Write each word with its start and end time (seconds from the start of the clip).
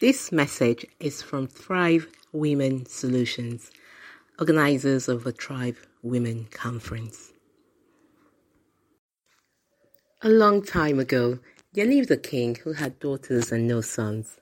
This 0.00 0.30
message 0.30 0.86
is 1.00 1.22
from 1.22 1.48
Thrive 1.48 2.06
Women 2.30 2.86
Solutions, 2.86 3.72
organizers 4.38 5.08
of 5.08 5.24
the 5.24 5.32
Thrive 5.32 5.88
Women 6.04 6.46
Conference. 6.52 7.32
A 10.22 10.28
long 10.28 10.62
time 10.62 11.00
ago, 11.00 11.40
there 11.72 11.84
lived 11.84 12.12
a 12.12 12.16
king 12.16 12.54
who 12.62 12.74
had 12.74 13.00
daughters 13.00 13.50
and 13.50 13.66
no 13.66 13.80
sons. 13.80 14.38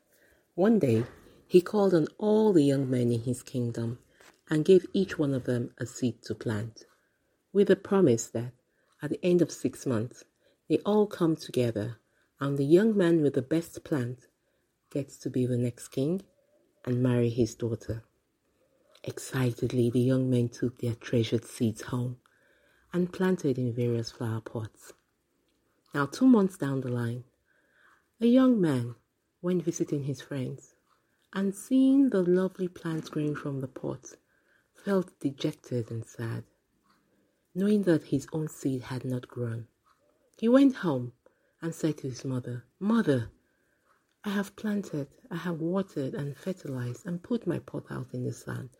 One 0.56 0.78
day, 0.78 1.04
he 1.46 1.62
called 1.62 1.94
on 1.94 2.08
all 2.18 2.52
the 2.52 2.64
young 2.64 2.90
men 2.90 3.10
in 3.10 3.22
his 3.22 3.42
kingdom 3.42 3.98
and 4.50 4.62
gave 4.62 4.84
each 4.92 5.18
one 5.18 5.32
of 5.32 5.44
them 5.44 5.70
a 5.78 5.86
seed 5.86 6.22
to 6.24 6.34
plant, 6.34 6.84
with 7.54 7.70
a 7.70 7.76
promise 7.76 8.26
that 8.26 8.52
at 9.00 9.08
the 9.08 9.24
end 9.24 9.40
of 9.40 9.50
six 9.50 9.86
months, 9.86 10.22
they 10.68 10.80
all 10.84 11.06
come 11.06 11.34
together 11.34 11.96
and 12.40 12.58
the 12.58 12.66
young 12.66 12.94
man 12.94 13.22
with 13.22 13.32
the 13.32 13.40
best 13.40 13.82
plant 13.84 14.26
gets 14.96 15.18
to 15.18 15.28
be 15.28 15.44
the 15.44 15.58
next 15.58 15.88
king 15.88 16.22
and 16.86 17.02
marry 17.02 17.28
his 17.28 17.54
daughter. 17.54 18.02
Excitedly, 19.04 19.90
the 19.90 20.00
young 20.00 20.30
men 20.30 20.48
took 20.48 20.78
their 20.78 20.94
treasured 20.94 21.44
seeds 21.44 21.82
home 21.82 22.16
and 22.94 23.12
planted 23.12 23.58
in 23.58 23.74
various 23.74 24.10
flower 24.10 24.40
pots. 24.40 24.94
Now, 25.92 26.06
two 26.06 26.26
months 26.26 26.56
down 26.56 26.80
the 26.80 26.88
line, 26.88 27.24
a 28.22 28.26
young 28.26 28.58
man 28.58 28.94
went 29.42 29.64
visiting 29.64 30.04
his 30.04 30.22
friends 30.22 30.72
and 31.34 31.54
seeing 31.54 32.08
the 32.08 32.22
lovely 32.22 32.68
plants 32.68 33.10
growing 33.10 33.36
from 33.36 33.60
the 33.60 33.68
pots, 33.68 34.16
felt 34.72 35.20
dejected 35.20 35.90
and 35.90 36.06
sad, 36.06 36.44
knowing 37.54 37.82
that 37.82 38.04
his 38.04 38.26
own 38.32 38.48
seed 38.48 38.84
had 38.84 39.04
not 39.04 39.28
grown. 39.28 39.66
He 40.38 40.48
went 40.48 40.76
home 40.76 41.12
and 41.60 41.74
said 41.74 41.98
to 41.98 42.08
his 42.08 42.24
mother, 42.24 42.64
Mother, 42.80 43.30
I 44.26 44.30
have 44.30 44.56
planted, 44.56 45.06
I 45.30 45.36
have 45.36 45.60
watered 45.60 46.14
and 46.14 46.36
fertilized 46.36 47.06
and 47.06 47.22
put 47.22 47.46
my 47.46 47.60
pot 47.60 47.84
out 47.92 48.12
in 48.12 48.24
the 48.24 48.32
sun, 48.32 48.70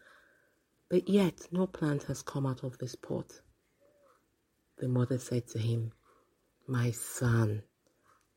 but 0.89 1.09
yet 1.09 1.47
no 1.53 1.69
plant 1.69 2.03
has 2.05 2.21
come 2.21 2.45
out 2.45 2.65
of 2.65 2.79
this 2.79 2.97
pot. 2.97 3.43
The 4.79 4.89
mother 4.89 5.19
said 5.19 5.47
to 5.51 5.61
him, 5.61 5.93
My 6.67 6.91
son, 6.91 7.63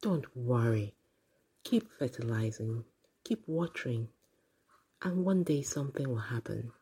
don't 0.04 0.38
worry. 0.38 0.94
Keep 1.64 1.90
fertilizing, 1.90 2.86
keep 3.24 3.42
watering, 3.48 4.10
and 5.02 5.26
one 5.26 5.42
day 5.42 5.64
something 5.64 6.08
will 6.08 6.18
happen. 6.18 6.74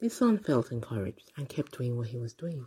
The 0.00 0.10
son 0.10 0.38
felt 0.38 0.72
encouraged 0.72 1.30
and 1.36 1.48
kept 1.48 1.78
doing 1.78 1.96
what 1.96 2.08
he 2.08 2.18
was 2.18 2.34
doing. 2.34 2.66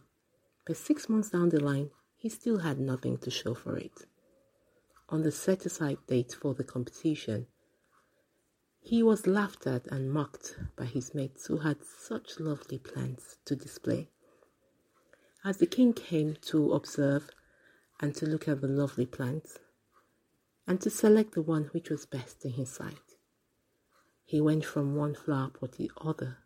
But 0.65 0.77
six 0.77 1.09
months 1.09 1.31
down 1.31 1.49
the 1.49 1.59
line, 1.59 1.89
he 2.15 2.29
still 2.29 2.59
had 2.59 2.79
nothing 2.79 3.17
to 3.17 3.29
show 3.29 3.53
for 3.53 3.77
it 3.77 4.05
on 5.11 5.23
the 5.23 5.31
set 5.31 5.65
aside 5.65 5.97
date 6.07 6.33
for 6.39 6.53
the 6.53 6.63
competition. 6.63 7.45
He 8.79 9.03
was 9.03 9.27
laughed 9.27 9.67
at 9.67 9.85
and 9.87 10.11
mocked 10.11 10.55
by 10.77 10.85
his 10.85 11.13
mates 11.13 11.45
who 11.45 11.57
had 11.57 11.83
such 11.83 12.39
lovely 12.39 12.79
plants 12.79 13.37
to 13.45 13.55
display. 13.55 14.09
As 15.43 15.57
the 15.57 15.67
king 15.67 15.93
came 15.93 16.37
to 16.43 16.71
observe 16.71 17.29
and 17.99 18.15
to 18.15 18.25
look 18.25 18.47
at 18.47 18.61
the 18.61 18.67
lovely 18.67 19.05
plants 19.05 19.59
and 20.65 20.79
to 20.81 20.89
select 20.89 21.33
the 21.33 21.41
one 21.41 21.65
which 21.73 21.89
was 21.89 22.05
best 22.05 22.45
in 22.45 22.53
his 22.53 22.71
sight, 22.71 23.17
he 24.23 24.39
went 24.39 24.63
from 24.63 24.95
one 24.95 25.13
flower 25.13 25.49
pot 25.49 25.73
to 25.73 25.77
the 25.77 25.91
other, 25.99 26.37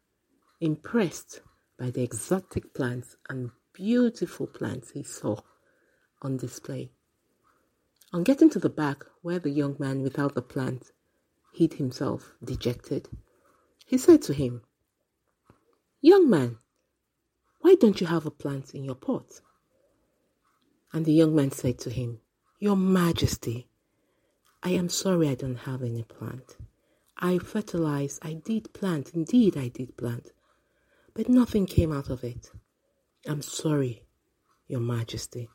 impressed 0.60 1.42
by 1.78 1.92
the 1.92 2.02
exotic 2.02 2.74
plants 2.74 3.16
and 3.30 3.52
beautiful 3.74 4.48
plants 4.48 4.92
he 4.92 5.04
saw 5.04 5.38
on 6.22 6.38
display. 6.38 6.95
On 8.14 8.24
getting 8.24 8.50
to 8.52 8.60
the 8.60 8.70
back, 8.70 9.04
where 9.22 9.40
the 9.40 9.50
young 9.50 9.76
man 9.80 10.02
without 10.02 10.36
the 10.36 10.42
plant 10.42 10.92
hid 11.54 11.74
himself, 11.74 12.36
dejected, 12.44 13.10
he 13.86 13.98
said 13.98 14.22
to 14.24 14.34
him, 14.34 14.62
Young 16.02 16.30
man, 16.30 16.58
why 17.62 17.76
don't 17.76 18.00
you 18.00 18.08
have 18.08 18.26
a 18.26 18.32
plant 18.32 18.76
in 18.76 18.84
your 18.84 18.96
pot? 18.96 19.42
And 20.94 21.06
the 21.06 21.14
young 21.14 21.36
man 21.36 21.52
said 21.52 21.80
to 21.80 21.90
him, 21.90 22.20
Your 22.60 22.78
Majesty, 22.78 23.68
I 24.62 24.70
am 24.70 24.90
sorry 24.90 25.30
I 25.30 25.36
don't 25.36 25.58
have 25.58 25.82
any 25.82 26.04
plant. 26.04 26.58
I 27.18 27.38
fertilized, 27.38 28.20
I 28.22 28.34
did 28.34 28.74
plant, 28.74 29.12
indeed 29.14 29.58
I 29.58 29.70
did 29.70 29.98
plant, 29.98 30.32
but 31.14 31.30
nothing 31.30 31.66
came 31.66 31.92
out 31.92 32.10
of 32.10 32.24
it. 32.24 32.52
I'm 33.28 33.42
sorry, 33.42 34.04
Your 34.68 34.82
Majesty. 34.82 35.50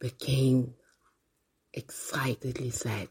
The 0.00 0.08
king 0.08 0.76
excitedly 1.74 2.70
said, 2.70 3.08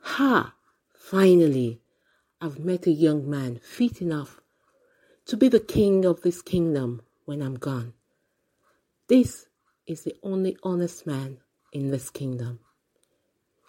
Ha! 0.00 0.56
Finally, 0.92 1.80
I've 2.40 2.58
met 2.58 2.88
a 2.88 2.90
young 2.90 3.30
man 3.30 3.60
fit 3.62 4.02
enough 4.02 4.40
to 5.26 5.36
be 5.36 5.48
the 5.48 5.60
king 5.60 6.04
of 6.04 6.22
this 6.22 6.42
kingdom 6.42 7.02
when 7.26 7.40
I'm 7.40 7.54
gone. 7.54 7.92
This 9.06 9.46
is 9.86 10.02
the 10.02 10.16
only 10.24 10.56
honest 10.64 11.06
man 11.06 11.38
in 11.72 11.92
this 11.92 12.10
kingdom. 12.10 12.58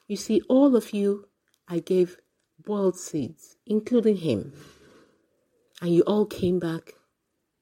You 0.08 0.16
see, 0.16 0.42
all 0.50 0.76
of 0.76 0.94
you, 0.94 1.28
I 1.68 1.78
gave 1.78 2.18
boiled 2.58 2.98
seeds, 2.98 3.58
including 3.68 4.18
him, 4.18 4.53
and 5.80 5.94
you 5.94 6.02
all 6.08 6.26
came 6.26 6.58
back 6.58 6.96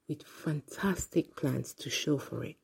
with 0.08 0.22
fantastic 0.22 1.36
plans 1.36 1.74
to 1.74 1.90
show 1.90 2.16
for 2.16 2.44
it 2.44 2.61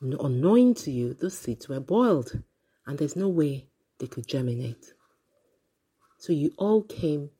unknowing 0.00 0.74
to 0.74 0.90
you, 0.90 1.14
those 1.14 1.36
seeds 1.36 1.68
were 1.68 1.80
boiled 1.80 2.42
and 2.86 2.98
there's 2.98 3.16
no 3.16 3.28
way 3.28 3.66
they 3.98 4.06
could 4.06 4.26
germinate. 4.26 4.94
So 6.18 6.32
you 6.32 6.52
all 6.56 6.82
came 6.82 7.30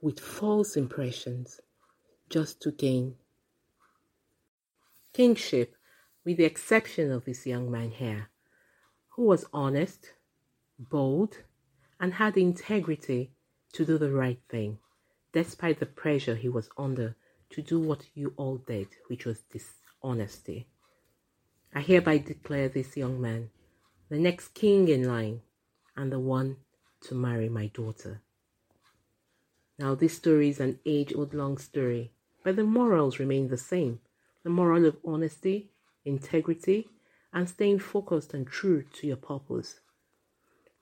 with 0.00 0.20
false 0.20 0.76
impressions 0.76 1.60
just 2.28 2.60
to 2.62 2.70
gain 2.70 3.16
kingship, 5.12 5.74
with 6.24 6.36
the 6.36 6.44
exception 6.44 7.10
of 7.10 7.24
this 7.24 7.46
young 7.46 7.70
man 7.70 7.90
here, 7.90 8.28
who 9.10 9.24
was 9.24 9.44
honest, 9.52 10.12
bold, 10.78 11.38
and 11.98 12.14
had 12.14 12.34
the 12.34 12.42
integrity 12.42 13.32
to 13.72 13.84
do 13.84 13.98
the 13.98 14.12
right 14.12 14.40
thing, 14.48 14.78
despite 15.32 15.80
the 15.80 15.86
pressure 15.86 16.36
he 16.36 16.48
was 16.48 16.70
under 16.78 17.16
to 17.50 17.62
do 17.62 17.80
what 17.80 18.06
you 18.14 18.32
all 18.36 18.58
did, 18.58 18.88
which 19.08 19.26
was 19.26 19.42
dishonesty. 19.52 20.68
I 21.74 21.80
hereby 21.80 22.18
declare 22.18 22.68
this 22.68 22.96
young 22.96 23.20
man 23.20 23.50
the 24.08 24.18
next 24.18 24.54
king 24.54 24.88
in 24.88 25.06
line 25.06 25.42
and 25.96 26.10
the 26.10 26.18
one 26.18 26.56
to 27.02 27.14
marry 27.14 27.48
my 27.48 27.68
daughter. 27.68 28.20
Now, 29.78 29.94
this 29.94 30.16
story 30.16 30.48
is 30.48 30.60
an 30.60 30.80
age 30.84 31.14
old 31.14 31.32
long 31.32 31.56
story, 31.58 32.12
but 32.42 32.56
the 32.56 32.64
morals 32.64 33.18
remain 33.18 33.48
the 33.48 33.56
same 33.56 34.00
the 34.42 34.50
moral 34.50 34.86
of 34.86 34.96
honesty, 35.04 35.70
integrity, 36.04 36.88
and 37.32 37.48
staying 37.48 37.78
focused 37.78 38.34
and 38.34 38.46
true 38.46 38.82
to 38.94 39.06
your 39.06 39.16
purpose. 39.16 39.80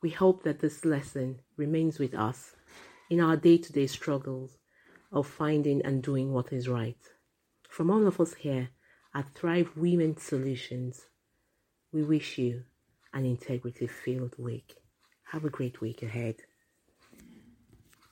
We 0.00 0.10
hope 0.10 0.44
that 0.44 0.60
this 0.60 0.84
lesson 0.84 1.41
remains 1.56 1.99
with 1.99 2.15
us 2.15 2.55
in 3.10 3.20
our 3.20 3.37
day 3.37 3.59
to 3.59 3.72
day 3.72 3.88
struggles 3.88 4.59
of 5.10 5.26
finding 5.26 5.82
and 5.82 6.03
doing 6.03 6.32
what 6.32 6.53
is 6.53 6.69
right. 6.69 6.99
From 7.69 7.91
all 7.91 8.06
of 8.06 8.20
us 8.20 8.34
here, 8.34 8.70
at 9.14 9.34
Thrive 9.34 9.70
Women 9.76 10.16
Solutions. 10.16 11.06
We 11.92 12.02
wish 12.02 12.38
you 12.38 12.64
an 13.12 13.24
integrity 13.24 13.86
filled 13.86 14.34
week. 14.38 14.74
Have 15.32 15.44
a 15.44 15.50
great 15.50 15.80
week 15.80 16.02
ahead. 16.02 16.36